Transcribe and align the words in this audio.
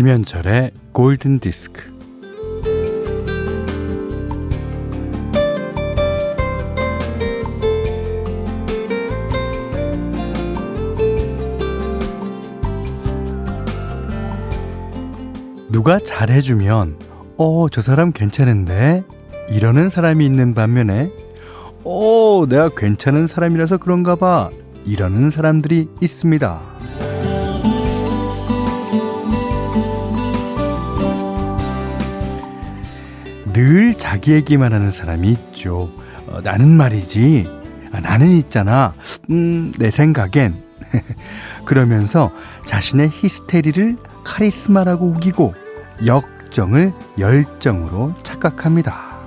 김현철의 0.00 0.70
골든 0.94 1.40
디스크. 1.40 1.82
누가 15.68 15.98
잘해주면, 15.98 16.96
어, 17.36 17.66
저 17.70 17.82
사람 17.82 18.12
괜찮은데? 18.12 19.04
이러는 19.50 19.90
사람이 19.90 20.24
있는 20.24 20.54
반면에, 20.54 21.10
어, 21.84 22.46
내가 22.48 22.70
괜찮은 22.70 23.26
사람이라서 23.26 23.76
그런가 23.76 24.16
봐. 24.16 24.48
이러는 24.86 25.28
사람들이 25.28 25.90
있습니다. 26.00 26.58
늘 33.60 33.92
자기 33.92 34.32
얘기만 34.32 34.72
하는 34.72 34.90
사람이 34.90 35.28
있죠. 35.28 35.90
어, 36.26 36.40
나는 36.42 36.66
말이지. 36.66 37.44
아, 37.92 38.00
나는 38.00 38.28
있잖아. 38.28 38.94
음, 39.28 39.70
내 39.78 39.90
생각엔. 39.90 40.54
그러면서 41.66 42.32
자신의 42.64 43.10
히스테리를 43.12 43.98
카리스마라고 44.24 45.08
우기고 45.08 45.52
역정을 46.06 46.94
열정으로 47.18 48.14
착각합니다. 48.22 49.18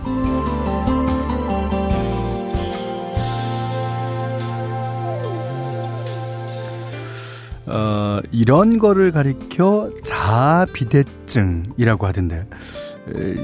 어, 7.67 8.19
이런 8.31 8.79
거를 8.79 9.11
가리켜 9.11 9.91
자비대증이라고 10.03 12.07
하던데 12.07 12.47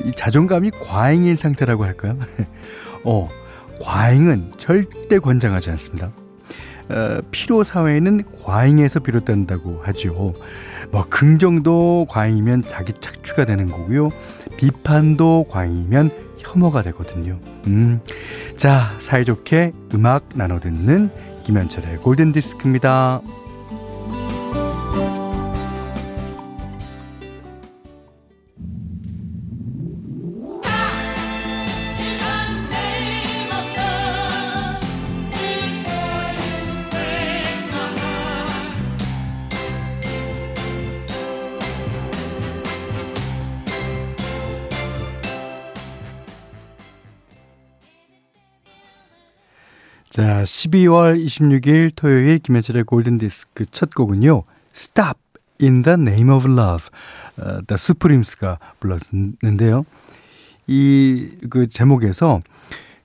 이 0.05 0.11
자존감이 0.15 0.71
과잉인 0.71 1.35
상태라고 1.35 1.83
할까요? 1.83 2.17
어, 3.03 3.27
과잉은 3.81 4.53
절대 4.57 5.19
권장하지 5.19 5.69
않습니다. 5.71 6.11
어, 6.89 7.19
피로 7.31 7.63
사회는 7.63 8.23
과잉에서 8.43 8.99
비롯된다고 8.99 9.81
하죠. 9.83 10.33
뭐 10.91 11.05
긍정도 11.09 12.07
과잉이면 12.09 12.63
자기 12.67 12.93
착취가 12.93 13.45
되는 13.45 13.69
거고요. 13.69 14.09
비판도 14.57 15.45
과잉이면 15.49 16.11
혐오가 16.39 16.81
되거든요. 16.83 17.39
음, 17.67 18.01
자 18.57 18.95
사이좋게 18.99 19.73
음악 19.93 20.29
나눠 20.33 20.59
듣는 20.59 21.11
김현철의 21.43 21.97
골든 21.97 22.31
디스크입니다. 22.31 23.21
자, 50.19 50.43
12월 50.43 51.23
26일 51.23 51.91
토요일 51.95 52.39
김현철의 52.39 52.83
골든디스크 52.83 53.67
첫 53.67 53.95
곡은요. 53.95 54.43
Stop 54.75 55.17
in 55.61 55.81
the 55.83 55.93
Name 55.93 56.29
of 56.29 56.45
Love. 56.45 56.87
어, 57.37 57.61
The 57.65 57.75
Supremes가 57.75 58.59
불렀는데요. 58.81 59.85
이 60.67 61.29
그 61.49 61.69
제목에서 61.69 62.41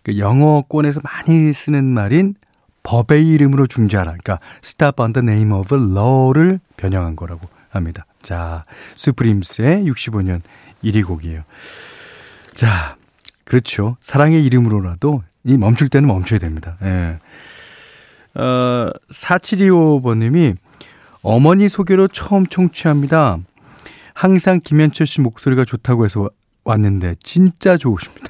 그 0.02 0.18
영어권에서 0.18 1.02
많이 1.04 1.52
쓰는 1.52 1.84
말인 1.84 2.34
법의 2.82 3.28
이름으로 3.28 3.68
중재하라. 3.68 4.10
그러니까 4.10 4.40
Stop 4.64 5.00
on 5.00 5.12
the 5.12 5.24
Name 5.24 5.52
of 5.52 5.72
Law를 5.72 6.58
변형한 6.76 7.14
거라고 7.14 7.48
합니다. 7.70 8.06
자, 8.22 8.64
Supremes의 8.96 9.84
65년 9.84 10.40
1위 10.82 11.06
곡이에요. 11.06 11.44
자, 12.54 12.96
그렇죠. 13.44 13.98
사랑의 14.02 14.44
이름으로라도 14.44 15.22
이 15.44 15.56
멈출 15.56 15.88
때는 15.88 16.08
멈춰야 16.08 16.38
됩니다. 16.38 16.76
예. 16.82 17.18
어, 18.34 18.90
4725번님이 19.12 20.56
어머니 21.22 21.68
소개로 21.68 22.08
처음 22.08 22.46
청취합니다. 22.46 23.38
항상 24.14 24.60
김현철 24.62 25.06
씨 25.06 25.20
목소리가 25.20 25.64
좋다고 25.64 26.04
해서 26.04 26.28
왔는데 26.64 27.16
진짜 27.22 27.76
좋으십니다. 27.76 28.28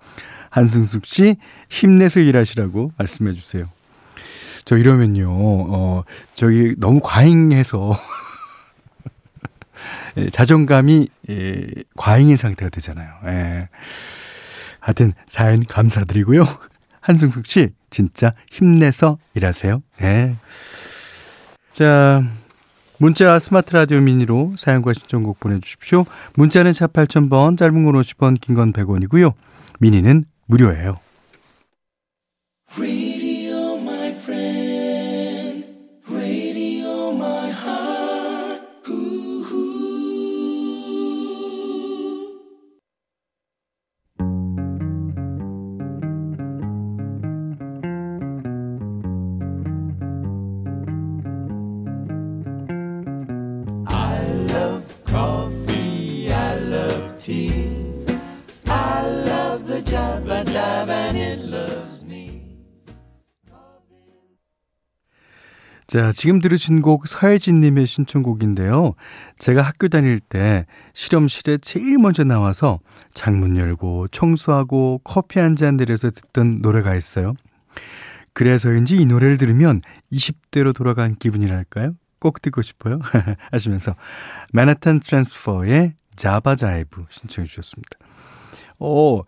한승숙 0.50 1.06
씨 1.06 1.36
힘내서 1.68 2.20
일하시라고 2.20 2.92
말씀해 2.96 3.34
주세요. 3.34 3.66
저 4.64 4.76
이러면요, 4.76 5.26
어, 5.30 6.04
저기 6.34 6.74
너무 6.78 7.00
과잉해서 7.02 7.98
예, 10.18 10.28
자존감이 10.28 11.08
예, 11.30 11.66
과잉인 11.96 12.36
상태가 12.36 12.68
되잖아요. 12.68 13.10
예. 13.26 13.68
하여튼 14.80 15.12
사연 15.26 15.60
감사드리고요. 15.60 16.44
한승숙 17.00 17.46
씨 17.46 17.70
진짜 17.90 18.32
힘내서 18.50 19.18
일하세요. 19.34 19.82
네. 20.00 20.36
자, 21.72 22.22
문자 22.98 23.38
스마트 23.38 23.74
라디오 23.74 24.00
미니로 24.00 24.54
사연과 24.58 24.92
신청곡 24.92 25.40
보내주십시오. 25.40 26.04
문자는 26.34 26.72
샵 26.72 26.92
8000번, 26.92 27.56
짧은 27.56 27.84
건 27.84 27.94
50원, 27.94 28.38
긴 28.40 28.54
건 28.54 28.72
100원이고요. 28.72 29.32
미니는 29.78 30.24
무료예요. 30.46 30.98
자, 65.86 66.12
지금 66.12 66.40
들으신 66.40 66.82
곡 66.82 67.08
서혜진님의 67.08 67.84
신청곡인데요. 67.84 68.94
제가 69.38 69.60
학교 69.60 69.88
다닐 69.88 70.20
때 70.20 70.64
실험실에 70.94 71.58
제일 71.58 71.98
먼저 71.98 72.22
나와서 72.24 72.78
창문 73.12 73.56
열고 73.56 74.08
청소하고 74.08 75.00
커피 75.04 75.40
한 75.40 75.56
잔 75.56 75.76
내려서 75.76 76.10
듣던 76.10 76.60
노래가 76.62 76.94
있어요. 76.94 77.34
그래서인지 78.32 78.96
이 78.96 79.04
노래를 79.04 79.36
들으면 79.36 79.82
20대로 80.12 80.74
돌아간 80.74 81.16
기분이랄까요? 81.16 81.94
꼭 82.20 82.40
듣고 82.40 82.62
싶어요. 82.62 83.00
하시면서 83.50 83.94
맨하탄 84.52 85.00
트랜스퍼의 85.00 85.94
자바자이브 86.20 87.06
신청해 87.08 87.48
주셨습니다. 87.48 87.96
오, 88.78 89.24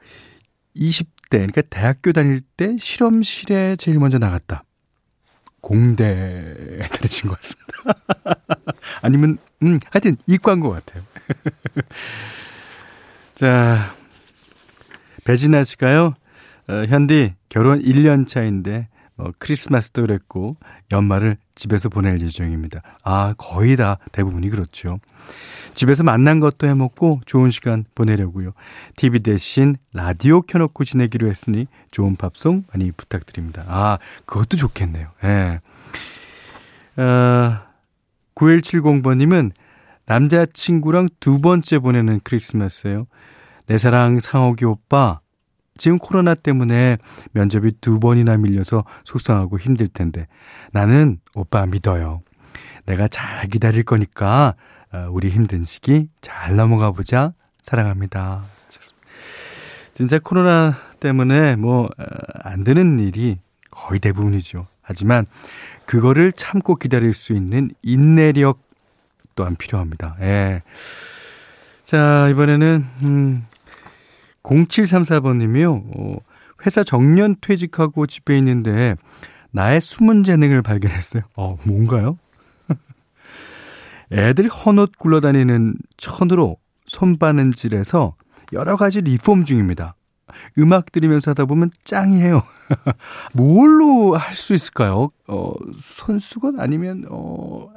20대, 0.76 1.30
그러니까 1.30 1.62
대학교 1.62 2.12
다닐 2.12 2.42
때 2.42 2.76
실험실에 2.78 3.76
제일 3.76 3.98
먼저 3.98 4.18
나갔다. 4.18 4.64
공대에 5.62 6.80
다니신 6.92 7.30
것 7.30 7.40
같습니다. 7.40 8.42
아니면, 9.00 9.38
음, 9.62 9.78
하여튼 9.90 10.18
이과인 10.26 10.60
것 10.60 10.68
같아요. 10.70 11.02
자, 13.36 13.94
배진아 15.24 15.64
씨가요, 15.64 16.12
어, 16.68 16.84
현디 16.88 17.34
결혼 17.48 17.80
1년 17.80 18.28
차인데, 18.28 18.88
어, 19.22 19.30
크리스마스도 19.38 20.02
그랬고, 20.02 20.56
연말을 20.90 21.36
집에서 21.54 21.88
보낼 21.88 22.20
예정입니다. 22.20 22.82
아, 23.04 23.34
거의 23.38 23.76
다 23.76 23.98
대부분이 24.10 24.50
그렇죠. 24.50 24.98
집에서 25.74 26.02
만난 26.02 26.40
것도 26.40 26.66
해먹고 26.66 27.20
좋은 27.24 27.50
시간 27.50 27.84
보내려고요. 27.94 28.52
TV 28.96 29.20
대신 29.20 29.76
라디오 29.92 30.42
켜놓고 30.42 30.84
지내기로 30.84 31.28
했으니 31.28 31.66
좋은 31.90 32.16
팝송 32.16 32.64
많이 32.72 32.90
부탁드립니다. 32.92 33.64
아, 33.68 33.98
그것도 34.26 34.56
좋겠네요. 34.56 35.08
예. 35.24 35.60
어, 37.00 37.58
9170번님은 38.34 39.52
남자친구랑 40.06 41.08
두 41.20 41.40
번째 41.40 41.78
보내는 41.78 42.20
크리스마스예요. 42.24 43.06
내 43.66 43.78
사랑 43.78 44.20
상옥이 44.20 44.64
오빠. 44.64 45.20
지금 45.82 45.98
코로나 45.98 46.36
때문에 46.36 46.96
면접이 47.32 47.72
두 47.80 47.98
번이나 47.98 48.36
밀려서 48.36 48.84
속상하고 49.02 49.58
힘들 49.58 49.88
텐데 49.88 50.28
나는 50.70 51.18
오빠 51.34 51.66
믿어요. 51.66 52.22
내가 52.86 53.08
잘 53.08 53.48
기다릴 53.48 53.82
거니까 53.82 54.54
어, 54.92 55.08
우리 55.10 55.28
힘든 55.28 55.64
시기 55.64 56.06
잘 56.20 56.54
넘어가 56.54 56.92
보자. 56.92 57.32
사랑합니다. 57.64 58.44
진짜 59.92 60.20
코로나 60.20 60.76
때문에 61.00 61.56
뭐, 61.56 61.86
어, 61.86 62.04
안 62.44 62.62
되는 62.62 63.00
일이 63.00 63.40
거의 63.72 63.98
대부분이죠. 63.98 64.68
하지만 64.82 65.26
그거를 65.84 66.30
참고 66.30 66.76
기다릴 66.76 67.12
수 67.12 67.32
있는 67.32 67.72
인내력 67.82 68.60
또한 69.34 69.56
필요합니다. 69.56 70.14
예. 70.20 70.60
자, 71.84 72.28
이번에는, 72.30 72.86
음, 73.02 73.46
0734번 74.42 75.36
님이요. 75.38 75.84
어, 75.96 76.16
회사 76.64 76.82
정년 76.84 77.36
퇴직하고 77.40 78.06
집에 78.06 78.36
있는데 78.38 78.96
나의 79.50 79.80
숨은 79.80 80.24
재능을 80.24 80.62
발견했어요. 80.62 81.22
어, 81.36 81.56
뭔가요? 81.64 82.18
애들 84.12 84.48
헌옷 84.48 84.98
굴러다니는 84.98 85.76
천으로 85.96 86.56
손바느질해서 86.86 88.14
여러 88.52 88.76
가지 88.76 89.00
리폼 89.00 89.44
중입니다. 89.44 89.94
음악 90.58 90.92
들으면서 90.92 91.30
하다 91.32 91.44
보면 91.46 91.70
짱이에요. 91.84 92.42
뭘로 93.34 94.16
할 94.16 94.34
수 94.34 94.54
있을까요? 94.54 95.10
어, 95.28 95.52
손수건 95.78 96.58
아니면, 96.60 97.04
어, 97.10 97.68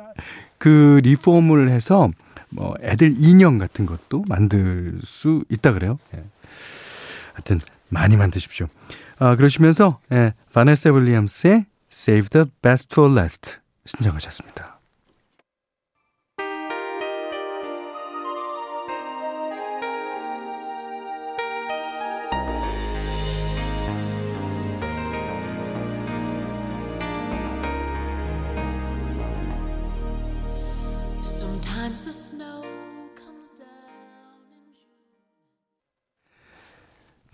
그 0.57 1.00
리폼을 1.03 1.69
해서 1.69 2.09
뭐 2.51 2.73
애들 2.81 3.15
인형 3.17 3.57
같은 3.57 3.85
것도 3.85 4.23
만들 4.29 5.00
수 5.03 5.44
있다 5.50 5.73
그래요. 5.73 6.00
예. 6.15 6.23
하여튼 7.35 7.59
많이 7.89 8.17
만드십시오. 8.17 8.67
아, 9.19 9.35
그러시면서 9.35 9.99
예, 10.11 10.33
바네스 10.53 10.87
윌리엄스의 10.89 11.65
Save 11.91 12.29
the 12.29 12.45
Best 12.61 12.93
for 12.93 13.11
Last 13.13 13.57
신청하셨습니다. 13.85 14.75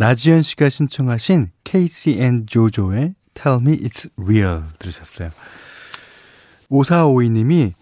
나지연 0.01 0.41
씨가 0.41 0.69
신청하신 0.69 1.51
앤 2.07 2.47
조조의 2.47 3.13
Tell 3.35 3.61
Me 3.61 3.77
It's 3.81 4.09
Real 4.17 4.63
들으셨어요. 4.79 5.29
5452님이 6.71 7.73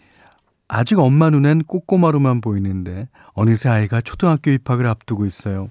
아직 0.67 0.99
엄마 0.99 1.29
눈엔 1.29 1.63
꼬꼬마로만 1.63 2.41
보이는데 2.41 3.07
어느새 3.35 3.69
아이가 3.69 4.01
초등학교 4.01 4.51
입학을 4.51 4.85
앞두고 4.85 5.25
있어요. 5.25 5.69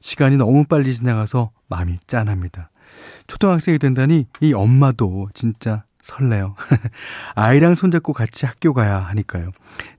시간이 0.00 0.38
너무 0.38 0.64
빨리 0.64 0.94
지나가서 0.94 1.50
마음이 1.68 1.98
짠합니다. 2.06 2.70
초등학생이 3.26 3.78
된다니 3.78 4.26
이 4.40 4.54
엄마도 4.54 5.28
진짜 5.34 5.84
설레요. 6.02 6.54
아이랑 7.36 7.74
손잡고 7.74 8.14
같이 8.14 8.46
학교 8.46 8.72
가야 8.72 9.00
하니까요. 9.00 9.50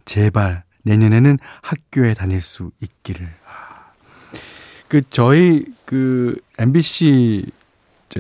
제발 0.06 0.63
내년에는 0.81 1.38
학교에 1.62 2.15
다닐 2.15 2.42
수 2.42 2.71
있기를. 2.81 3.41
그 4.92 5.02
저희 5.10 5.64
그 5.86 6.36
MBC 6.58 7.46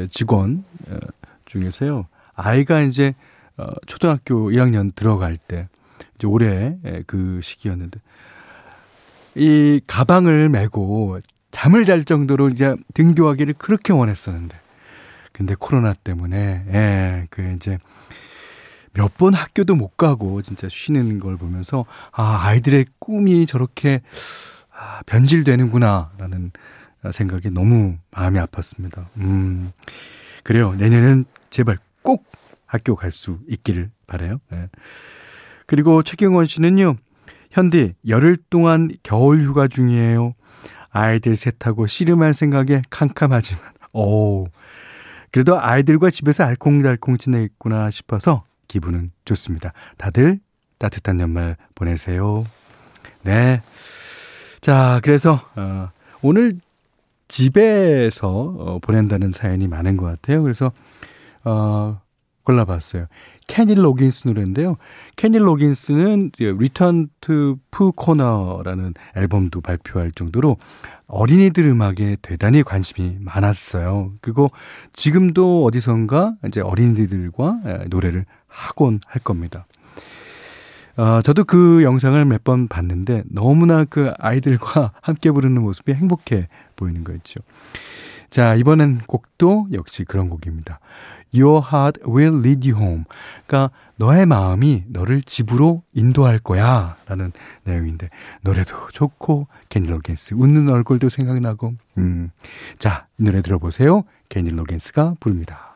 직원 0.09 0.63
어, 0.87 0.95
중에서요 1.43 2.07
아이가 2.33 2.79
이제 2.79 3.13
어 3.57 3.73
초등학교 3.87 4.49
1학년 4.51 4.95
들어갈 4.95 5.35
때 5.35 5.67
이제 6.15 6.27
올해 6.27 6.77
그 7.07 7.41
시기였는데 7.43 7.99
이 9.35 9.81
가방을 9.85 10.47
메고 10.47 11.19
잠을 11.51 11.83
잘 11.83 12.05
정도로 12.05 12.47
이제 12.47 12.73
등교하기를 12.93 13.55
그렇게 13.57 13.91
원했었는데 13.91 14.57
근데 15.33 15.55
코로나 15.59 15.91
때문에 15.91 16.37
예, 16.69 17.27
그 17.31 17.53
이제 17.57 17.79
몇 18.93 19.17
번 19.17 19.33
학교도 19.33 19.75
못 19.75 19.97
가고 19.97 20.41
진짜 20.41 20.69
쉬는 20.69 21.19
걸 21.19 21.35
보면서 21.35 21.85
아 22.13 22.45
아이들의 22.45 22.85
꿈이 22.99 23.45
저렇게 23.45 24.01
아, 24.81 25.01
변질되는구나라는 25.05 26.51
생각이 27.11 27.51
너무 27.51 27.97
마음이 28.11 28.39
아팠습니다. 28.39 29.05
음, 29.17 29.71
그래요. 30.43 30.73
내년엔 30.73 31.25
제발 31.51 31.77
꼭 32.01 32.25
학교 32.65 32.95
갈 32.95 33.11
수 33.11 33.37
있기를 33.47 33.91
바래요. 34.07 34.39
네. 34.49 34.67
그리고 35.67 36.01
최경원 36.01 36.45
씨는요. 36.45 36.95
현디 37.51 37.93
열흘 38.07 38.37
동안 38.49 38.89
겨울 39.03 39.41
휴가 39.41 39.67
중이에요. 39.67 40.33
아이들 40.89 41.35
셋하고 41.35 41.85
씨름할 41.85 42.33
생각에 42.33 42.81
캄캄하지만 42.89 43.61
오 43.93 44.47
그래도 45.31 45.59
아이들과 45.61 46.09
집에서 46.09 46.43
알콩달콩 46.43 47.17
지내겠구나 47.17 47.91
싶어서 47.91 48.45
기분은 48.67 49.11
좋습니다. 49.25 49.73
다들 49.97 50.39
따뜻한 50.79 51.19
연말 51.19 51.55
보내세요. 51.75 52.45
네. 53.23 53.61
자, 54.61 54.99
그래서, 55.03 55.39
어, 55.55 55.89
오늘 56.21 56.53
집에서 57.27 58.29
어, 58.29 58.79
보낸다는 58.79 59.31
사연이 59.31 59.67
많은 59.67 59.97
것 59.97 60.05
같아요. 60.05 60.43
그래서, 60.43 60.71
어, 61.43 61.99
골라봤어요. 62.43 63.07
케니 63.47 63.75
로긴스 63.75 64.27
노래인데요. 64.27 64.77
케니 65.15 65.37
로긴스는 65.37 66.31
Return 66.39 67.09
to 67.21 67.57
Pooh 67.69 67.91
Corner라는 67.91 68.93
앨범도 69.15 69.61
발표할 69.61 70.11
정도로 70.11 70.57
어린이들 71.07 71.65
음악에 71.65 72.17
대단히 72.21 72.63
관심이 72.63 73.17
많았어요. 73.19 74.13
그리고 74.21 74.51
지금도 74.93 75.65
어디선가 75.65 76.35
이제 76.47 76.61
어린이들과 76.61 77.59
노래를 77.89 78.25
하곤 78.47 78.99
할 79.05 79.21
겁니다. 79.21 79.65
어, 81.01 81.21
저도 81.21 81.43
그 81.45 81.81
영상을 81.83 82.23
몇 82.25 82.43
번 82.43 82.67
봤는데 82.67 83.23
너무나 83.29 83.85
그 83.85 84.13
아이들과 84.19 84.91
함께 85.01 85.31
부르는 85.31 85.61
모습이 85.61 85.93
행복해 85.93 86.47
보이는 86.75 87.03
거 87.03 87.13
있죠. 87.13 87.39
자, 88.29 88.55
이번엔 88.55 88.99
곡도 89.07 89.67
역시 89.73 90.03
그런 90.05 90.29
곡입니다. 90.29 90.79
Your 91.33 91.65
heart 91.65 92.01
will 92.07 92.39
lead 92.39 92.69
you 92.71 92.81
home. 92.81 93.03
그러니까 93.47 93.73
너의 93.95 94.25
마음이 94.25 94.85
너를 94.87 95.21
집으로 95.21 95.83
인도할 95.93 96.39
거야. 96.39 96.95
라는 97.07 97.31
내용인데, 97.63 98.09
노래도 98.41 98.75
좋고, 98.91 99.47
케니 99.69 99.87
로겐스 99.87 100.33
웃는 100.35 100.69
얼굴도 100.69 101.09
생각나고, 101.09 101.73
음. 101.97 102.31
자, 102.79 103.07
이 103.17 103.23
노래 103.23 103.41
들어보세요. 103.41 104.03
케니 104.29 104.49
로겐스가 104.49 105.15
부릅니다. 105.19 105.70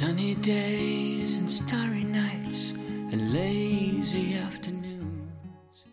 Sunny 0.00 0.34
days 0.40 1.36
and 1.36 1.52
starry 1.52 2.04
nights 2.04 2.72
and 3.12 3.36
lazy 3.36 4.32
afternoons. 4.34 5.84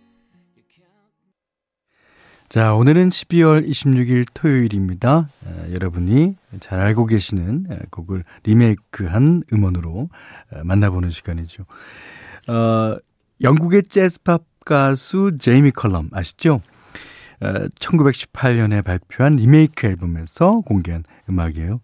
자, 2.48 2.74
오늘은 2.74 3.10
12월 3.10 3.68
26일 3.68 4.28
토요일입니다. 4.34 5.28
에, 5.46 5.74
여러분이 5.74 6.38
잘 6.62 6.80
알고 6.80 7.08
계시는 7.08 7.66
에, 7.70 7.80
곡을 7.92 8.24
리메이크한 8.44 9.44
음원으로 9.52 10.08
에, 10.54 10.64
만나보는 10.64 11.10
시간이죠. 11.10 11.66
어, 12.48 12.98
영국의 13.42 13.84
재즈팝 13.84 14.46
가수 14.64 15.34
제이미 15.38 15.72
컬럼 15.72 16.12
아시죠? 16.14 16.62
1918년에 17.42 18.84
발표한 18.84 19.36
리메이크 19.36 19.86
앨범에서 19.88 20.62
공개한 20.66 21.04
음악이에요. 21.30 21.82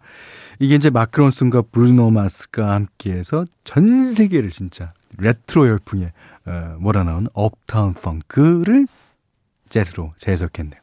이게 0.59 0.75
이제 0.75 0.89
마크 0.89 1.14
론슨과 1.14 1.63
브루노 1.71 2.09
마스가 2.11 2.73
함께해서 2.73 3.45
전 3.63 4.09
세계를 4.09 4.49
진짜 4.49 4.93
레트로 5.17 5.67
열풍에 5.67 6.11
어, 6.45 6.75
몰아넣은 6.79 7.27
Uptown 7.33 7.93
Funk를 7.93 8.87
재즈로 9.69 10.13
재해석했네요. 10.17 10.81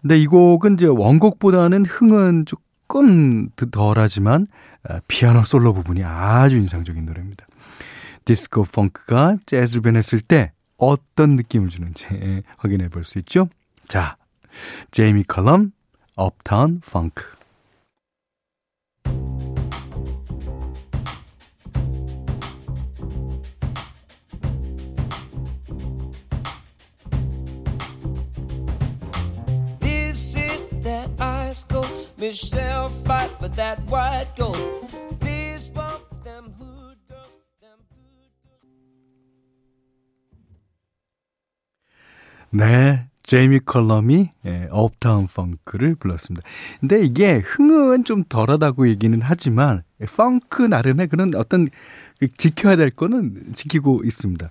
근데 0.00 0.18
이 0.18 0.26
곡은 0.26 0.74
이제 0.74 0.86
원곡보다는 0.86 1.84
흥은 1.86 2.44
조금 2.46 3.50
덜하지만 3.50 4.46
어, 4.88 4.98
피아노 5.08 5.42
솔로 5.42 5.72
부분이 5.72 6.02
아주 6.04 6.56
인상적인 6.56 7.04
노래입니다. 7.04 7.46
디스코 8.24 8.64
펑크가 8.64 9.38
재즈로 9.46 9.82
변했을 9.82 10.20
때 10.20 10.52
어떤 10.76 11.34
느낌을 11.34 11.68
주는지 11.68 12.06
확인해 12.56 12.88
볼 12.88 13.04
수 13.04 13.18
있죠. 13.18 13.48
자, 13.90 14.16
제이미 14.92 15.24
컬럼, 15.24 15.72
Uptown 16.14 16.78
Funk. 16.78 17.40
Michelle 32.16 32.88
fight 33.04 33.30
for 33.40 33.48
that 33.56 33.80
white 33.88 34.28
gold. 34.36 34.56
This 35.18 35.68
bump 35.72 36.04
them 36.22 36.54
them 37.60 37.80
네, 42.52 43.09
제이미 43.30 43.60
컬럼이 43.60 44.28
예, 44.44 44.66
업타운 44.72 45.28
펑크를 45.28 45.94
불렀습니다. 45.94 46.44
근데 46.80 47.00
이게 47.00 47.34
흥은 47.36 48.02
좀 48.02 48.24
덜하다고 48.24 48.88
얘기는 48.88 49.16
하지만 49.22 49.84
예, 50.00 50.06
펑크 50.06 50.62
나름의 50.62 51.06
그런 51.06 51.30
어떤 51.36 51.68
그 52.18 52.26
지켜야 52.26 52.74
될 52.74 52.90
거는 52.90 53.52
지키고 53.54 54.02
있습니다. 54.04 54.50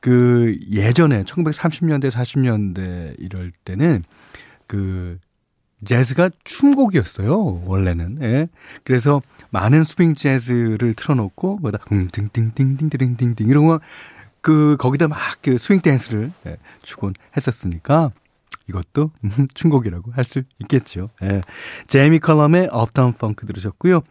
그 0.00 0.58
예전에 0.70 1.24
1930년대 1.24 2.10
40년대 2.10 3.16
이럴 3.18 3.52
때는 3.66 4.02
그 4.66 5.18
재즈가 5.84 6.30
춤곡이었어요 6.42 7.64
원래는 7.66 8.18
예. 8.22 8.48
그래서 8.84 9.20
많은 9.50 9.84
스윙 9.84 10.14
재즈를 10.14 10.94
틀어놓고 10.94 11.58
뭐다 11.58 11.80
흥 11.86 12.08
띵띵띵띵띵띵띵 12.08 13.46
이런 13.46 13.66
거 13.66 13.78
그 14.44 14.76
거기다 14.78 15.08
막 15.08 15.40
그 15.40 15.56
스윙 15.58 15.80
댄스를 15.80 16.30
예, 16.46 16.58
추곤 16.82 17.14
했었으니까 17.36 18.12
이것도 18.68 19.10
춤곡이라고 19.54 20.12
할 20.12 20.24
수 20.24 20.42
있겠죠. 20.60 21.08
예. 21.22 21.40
제이미 21.86 22.18
컬럼의 22.18 22.68
Uptown 22.70 23.12
Funk 23.12 23.46
들으셨고요. 23.46 24.02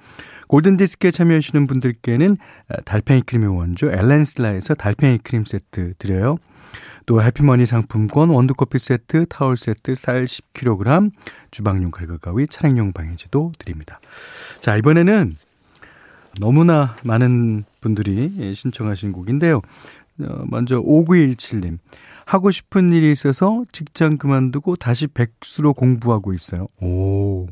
골든디스크에 0.47 1.11
참여하시는 1.11 1.65
분들께는 1.67 2.37
달팽이 2.85 3.21
크림의 3.21 3.55
원조 3.55 3.91
엘렌슬라에서 3.91 4.73
달팽이 4.75 5.19
크림 5.19 5.45
세트 5.45 5.93
드려요. 5.97 6.37
또 7.05 7.21
해피머니 7.21 7.65
상품권, 7.65 8.29
원두커피 8.29 8.79
세트, 8.79 9.25
타월 9.27 9.57
세트, 9.57 9.93
쌀 9.95 10.25
10kg, 10.25 11.11
주방용 11.51 11.91
칼과 11.91 12.17
가위, 12.17 12.47
차량용 12.47 12.93
방해제도 12.93 13.51
드립니다. 13.59 13.99
자, 14.59 14.77
이번에는 14.77 15.33
너무나 16.39 16.95
많은 17.03 17.65
분들이 17.81 18.53
신청하신 18.55 19.11
곡인데요. 19.11 19.61
어, 20.21 20.43
먼저 20.47 20.81
5917님. 20.81 21.79
하고 22.25 22.51
싶은 22.51 22.93
일이 22.93 23.11
있어서 23.11 23.63
직장 23.71 24.17
그만두고 24.17 24.75
다시 24.77 25.07
백수로 25.07 25.73
공부하고 25.73 26.33
있어요. 26.33 26.67
오. 26.81 27.47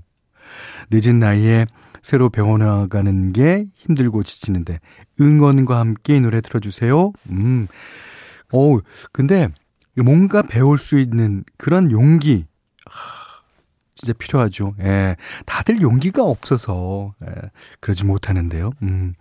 늦은 0.90 1.20
나이에 1.20 1.66
새로 2.02 2.30
병원 2.30 2.90
가는 2.90 3.32
게 3.34 3.68
힘들고 3.76 4.24
지치는데 4.24 4.80
응원과 5.20 5.80
함께 5.80 6.18
이 6.18 6.22
노래 6.22 6.42
들어주세요. 6.42 7.12
음. 7.30 7.68
어 8.54 8.78
근데 9.12 9.50
뭔가 9.96 10.42
배울 10.42 10.78
수 10.78 11.00
있는 11.00 11.44
그런 11.58 11.92
용기. 11.92 12.46
진짜 13.94 14.14
필요하죠. 14.18 14.74
예. 14.80 15.16
다들 15.46 15.82
용기가 15.82 16.24
없어서, 16.24 17.14
예, 17.24 17.52
그러지 17.82 18.04
못하는데요. 18.06 18.72
음. 18.82 19.14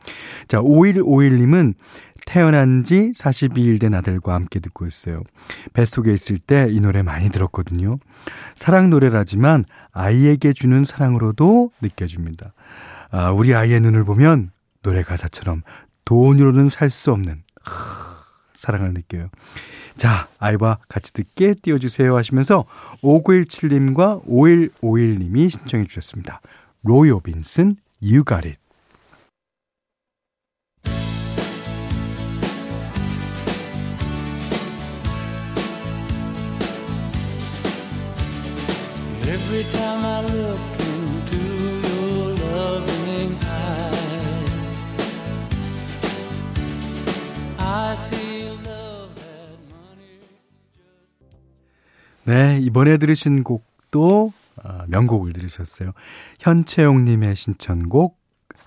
자, 0.49 0.59
5151님은 0.61 1.75
태어난 2.31 2.85
지 2.85 3.11
42일 3.17 3.81
된 3.81 3.93
아들과 3.93 4.35
함께 4.35 4.61
듣고 4.61 4.87
있어요. 4.87 5.25
뱃속에 5.73 6.15
있을 6.15 6.39
때 6.39 6.69
이 6.71 6.81
노래 6.81 7.03
많이 7.03 7.29
들었거든요. 7.29 7.99
사랑 8.55 8.89
노래라지만 8.89 9.65
아이에게 9.91 10.53
주는 10.53 10.85
사랑으로도 10.85 11.73
느껴집니다. 11.81 12.53
아, 13.11 13.33
우리 13.33 13.53
아이의 13.53 13.81
눈을 13.81 14.05
보면 14.05 14.53
노래 14.85 15.03
가사처럼 15.03 15.63
돈으로는 16.05 16.69
살 16.69 16.89
수 16.91 17.11
없는 17.11 17.43
사랑을 18.55 18.95
느껴요. 18.95 19.29
자, 19.97 20.29
아이와 20.39 20.79
같이 20.89 21.13
듣게 21.13 21.55
띄워주세요 21.55 22.17
하시면서 22.17 22.65
5917님과 23.03 24.25
5151님이 24.25 25.51
신청해 25.51 25.87
주셨습니다. 25.87 26.41
로이 26.85 27.11
오빈슨, 27.11 27.75
You 28.01 28.23
Got 28.25 28.47
It. 28.47 28.59
Every 39.31 39.63
time 39.71 40.05
I 40.05 40.23
look 40.23 40.59
into 40.81 41.37
your 41.87 42.35
loving 42.35 43.39
eyes, 43.45 44.51
I 47.57 47.95
see 47.95 48.49
love 48.67 49.15
that 49.15 49.57
money. 49.71 50.19
네, 52.25 52.59
이번에 52.61 52.97
들으신 52.97 53.45
곡도 53.45 54.33
아, 54.65 54.85
명곡을 54.89 55.33
들으셨어요. 55.33 55.93
현채용님의 56.41 57.37
신청곡, 57.37 58.19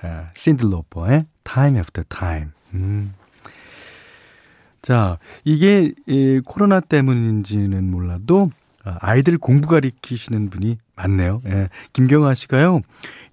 아, 0.02 0.30
신들로퍼의 0.34 1.26
Time 1.44 1.78
After 1.78 2.06
Time. 2.08 2.52
음. 2.74 3.14
자, 4.82 5.20
이게 5.44 5.92
이, 6.08 6.40
코로나 6.46 6.80
때문인지는 6.80 7.92
몰라도 7.92 8.50
아, 8.84 8.98
아이들 9.00 9.38
공부 9.38 9.68
가르치시는 9.70 10.50
분이 10.50 10.78
많네요. 10.96 11.42
예. 11.48 11.70
김경아 11.94 12.34
씨가요. 12.34 12.82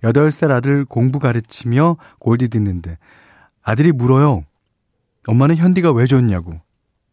8살 0.02 0.50
아들 0.50 0.85
공부 0.85 1.19
가르치며 1.19 1.97
골디 2.19 2.49
듣는데 2.49 2.99
아들이 3.62 3.92
물어요. 3.92 4.45
엄마는 5.26 5.57
현디가 5.57 5.92
왜 5.92 6.07
좋냐고. 6.07 6.52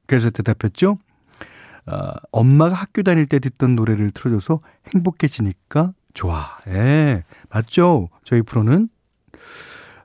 그래서 0.06 0.30
대답했죠. 0.30 0.98
어, 1.88 2.12
엄마가 2.32 2.76
학교 2.76 3.02
다닐 3.02 3.26
때 3.26 3.40
듣던 3.40 3.76
노래를 3.76 4.12
틀어줘서 4.12 4.60
행복해지니까 4.94 5.94
좋아. 6.14 6.58
예. 6.68 7.24
맞죠? 7.50 8.10
저희 8.24 8.42
프로는. 8.42 8.90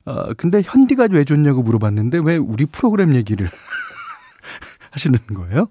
어, 0.04 0.34
근데 0.34 0.62
현디가 0.64 1.08
왜 1.10 1.24
좋냐고 1.24 1.62
물어봤는데 1.62 2.20
왜 2.24 2.36
우리 2.36 2.66
프로그램 2.66 3.14
얘기를 3.14 3.48
하시는 4.90 5.18
거예요? 5.34 5.68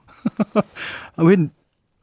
아, 1.17 1.23
왜 1.23 1.35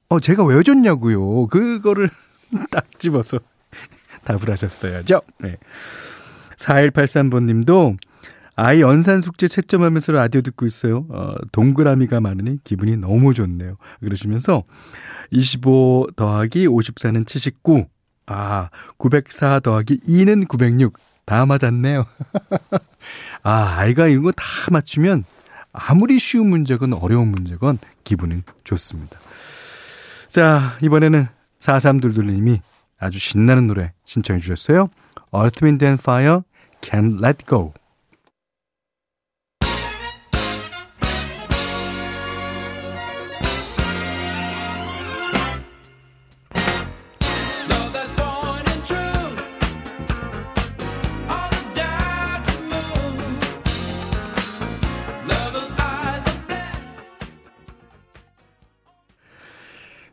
어, 0.08 0.20
제가 0.20 0.44
왜 0.44 0.62
줬냐고요. 0.62 1.46
그거를 1.48 2.08
딱 2.70 2.86
집어서 2.98 3.38
답을 4.24 4.50
하셨어야죠. 4.50 5.20
네. 5.40 5.56
4183번 6.56 7.44
님도 7.44 7.96
아이 8.56 8.80
연산 8.80 9.20
숙제 9.20 9.46
채점하면서 9.46 10.12
라디오 10.12 10.40
듣고 10.40 10.66
있어요. 10.66 11.06
어, 11.10 11.34
동그라미가 11.52 12.20
많으니 12.20 12.58
기분이 12.64 12.96
너무 12.96 13.34
좋네요. 13.34 13.76
그러시면서 14.00 14.64
25 15.30 16.08
더하기 16.16 16.66
54는 16.66 17.26
79. 17.26 17.86
아, 18.26 18.70
904 18.96 19.60
더하기 19.60 20.00
2는 20.00 20.48
906. 20.48 20.94
다 21.24 21.44
맞았네요. 21.46 22.04
아, 23.44 23.74
아이가 23.78 24.08
이런 24.08 24.24
거 24.24 24.32
다 24.32 24.42
맞추면 24.72 25.24
아무리 25.72 26.18
쉬운 26.18 26.48
문제건 26.48 26.94
어려운 26.94 27.28
문제건 27.28 27.78
기분은 28.04 28.42
좋습니다. 28.64 29.18
자, 30.30 30.76
이번에는 30.82 31.26
4322님이 31.60 32.60
아주 32.98 33.18
신나는 33.18 33.66
노래 33.66 33.92
신청해 34.04 34.40
주셨어요. 34.40 34.88
Earth, 35.34 35.64
Wind 35.64 35.84
and 35.84 36.00
Fire, 36.00 36.42
Can't 36.82 37.22
Let 37.24 37.44
Go. 37.46 37.72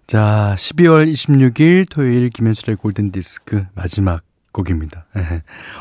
자, 0.08 0.54
12월 0.58 1.12
26일 1.12 1.88
토요일 1.90 2.30
김현철의 2.30 2.78
골든 2.78 3.12
디스크 3.12 3.66
마지막 3.74 4.22
곡입니다. 4.52 5.06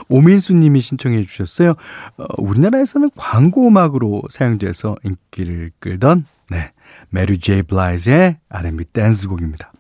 오민수 0.09 0.55
님이 0.55 0.81
신청해 0.81 1.23
주셨어요. 1.23 1.75
어, 2.17 2.25
우리나라에서는 2.39 3.11
광고 3.17 3.69
음악으로 3.69 4.23
사용돼서 4.31 4.97
인기를 5.05 5.73
끌던 5.79 6.27
네, 6.51 6.73
메리 7.11 7.39
제이 7.39 7.63
블라이즈의 7.63 8.39
R&B 8.49 8.85
댄스 8.87 9.29
곡입니다. 9.29 9.71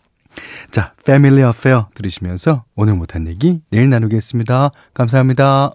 자, 0.70 0.92
Family 1.04 1.42
Affair 1.42 1.88
들으시면서 1.94 2.64
오늘 2.76 2.94
못한 2.94 3.26
얘기 3.26 3.62
내일 3.70 3.88
나누겠습니다. 3.88 4.70
감사합니다. 4.92 5.72